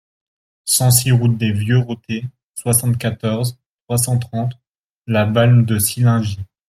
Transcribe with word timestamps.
cent 0.65 0.89
six 0.89 1.11
route 1.11 1.37
des 1.37 1.51
Vieux 1.51 1.77
Rotets, 1.77 2.25
soixante-quatorze, 2.55 3.59
trois 3.83 3.99
cent 3.99 4.17
trente, 4.17 4.53
La 5.05 5.25
Balme-de-Sillingy 5.25 6.39